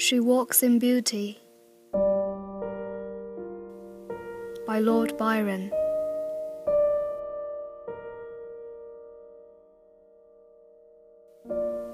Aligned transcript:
She 0.00 0.20
Walks 0.20 0.62
in 0.62 0.78
Beauty 0.78 1.40
by 4.64 4.78
Lord 4.78 5.18
Byron. 5.18 5.72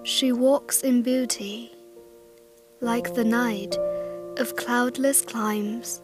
She 0.02 0.32
walks 0.32 0.82
in 0.82 1.00
beauty, 1.00 1.72
like 2.82 3.14
the 3.14 3.24
night 3.24 3.78
of 4.36 4.54
cloudless 4.54 5.22
climes 5.22 6.02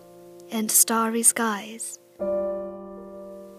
and 0.50 0.70
starry 0.70 1.22
skies, 1.22 1.99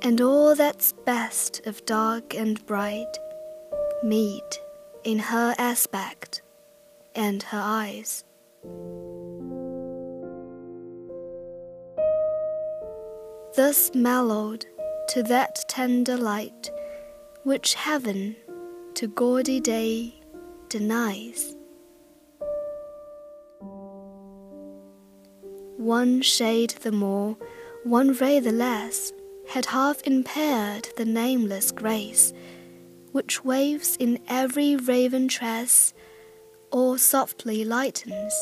and 0.04 0.20
all 0.20 0.56
that's 0.56 0.94
best 1.06 1.66
of 1.68 1.86
dark 1.86 2.34
and 2.34 2.66
bright 2.66 3.18
meet 4.04 4.60
in 5.04 5.20
her 5.20 5.54
aspect 5.58 6.42
and 7.14 7.44
her 7.44 7.62
eyes. 7.62 8.24
Thus 13.56 13.92
mellowed 13.94 14.66
to 15.10 15.24
that 15.24 15.60
tender 15.68 16.18
light 16.18 16.72
which 17.44 17.74
heaven 17.76 18.36
to 18.96 19.08
gaudy 19.08 19.60
day 19.60 20.16
denies. 20.70 21.56
One 25.78 26.22
shade 26.22 26.72
the 26.82 26.92
more, 26.92 27.38
one 27.84 28.14
ray 28.14 28.40
the 28.40 28.52
less, 28.52 29.12
had 29.52 29.66
half 29.66 30.02
impaired 30.04 30.88
the 30.96 31.04
nameless 31.04 31.72
grace 31.72 32.32
which 33.12 33.44
waves 33.44 33.98
in 33.98 34.18
every 34.30 34.78
raven 34.78 35.28
tress 35.28 35.94
or 36.72 36.98
softly 36.98 37.66
lightens 37.66 38.34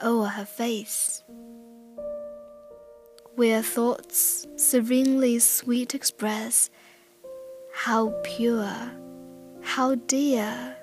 o'er 0.00 0.28
her 0.28 0.46
face. 0.46 1.22
Where 3.34 3.62
thoughts 3.62 4.46
serenely 4.56 5.40
sweet 5.40 5.94
express 5.94 6.70
how 7.74 8.14
pure, 8.22 8.92
how 9.60 9.96
dear 9.96 10.74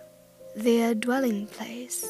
their 0.56 0.94
dwelling 0.94 1.48
place. 1.48 2.08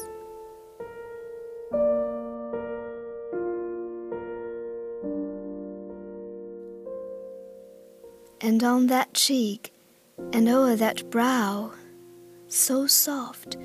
And 8.40 8.62
on 8.62 8.86
that 8.86 9.14
cheek 9.14 9.72
and 10.32 10.48
o'er 10.48 10.76
that 10.76 11.10
brow, 11.10 11.72
so 12.46 12.86
soft, 12.86 13.56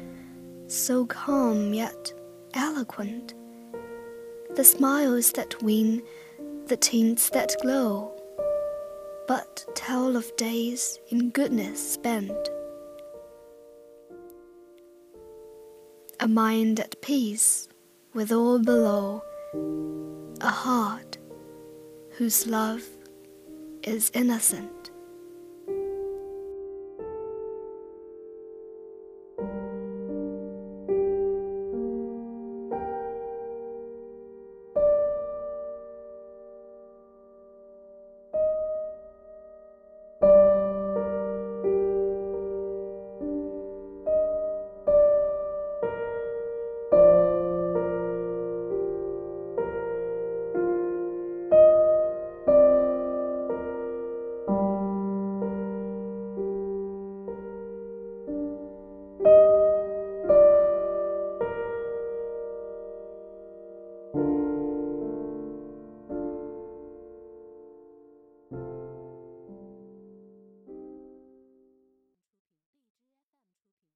so 0.67 1.05
calm 1.05 1.73
yet 1.73 2.11
eloquent, 2.55 3.35
the 4.55 4.63
smiles 4.63 5.31
that 5.33 5.61
win, 5.61 6.02
the 6.65 6.77
tints 6.77 7.30
that 7.30 7.55
glow, 7.61 8.11
but 9.27 9.63
tell 9.75 10.17
of 10.17 10.35
days 10.38 10.99
in 11.09 11.30
goodness 11.30 11.93
spent. 11.93 12.49
A 16.19 16.27
mind 16.27 16.80
at 16.80 16.99
peace 17.02 17.67
with 18.13 18.31
all 18.31 18.58
below, 18.59 19.23
a 20.41 20.49
heart 20.49 21.17
whose 22.17 22.47
love 22.47 22.83
is 23.84 24.12
innocent. 24.14 24.83